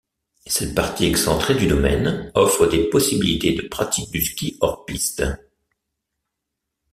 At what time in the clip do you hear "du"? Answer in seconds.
1.53-1.67, 4.11-4.23